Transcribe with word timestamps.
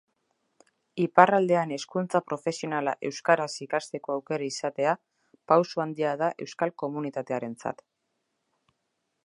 Iparraldean 1.03 1.73
hezkuntza 1.75 2.21
profesionala 2.29 2.95
euskaraz 3.09 3.49
ikasteko 3.67 4.15
aukera 4.15 4.47
izatea, 4.53 4.95
pausu 5.53 5.83
handia 5.85 6.17
da 6.23 6.31
euskal 6.47 6.75
komunitatearentzat. 6.85 7.85